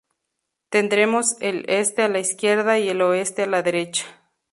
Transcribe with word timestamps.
Tendremos 0.69 1.35
el 1.41 1.63
este 1.69 2.01
a 2.01 2.09
la 2.09 2.17
izquierda 2.17 2.79
y 2.79 2.89
el 2.89 3.03
oeste 3.03 3.43
a 3.43 3.45
la 3.45 3.61
derecha. 3.61 4.07